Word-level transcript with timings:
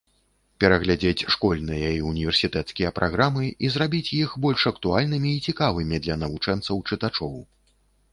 Пераглядзець 0.63 1.25
школьныя 1.33 1.89
і 1.97 1.99
універсітэцкія 2.11 2.89
праграмы 2.99 3.45
і 3.67 3.71
зрабіць 3.73 4.13
іх 4.21 4.33
больш 4.47 4.65
актуальнымі 4.73 5.35
і 5.35 5.43
цікавымі 5.49 6.01
для 6.07 6.15
навучэнцаў-чытачоў. 6.23 7.33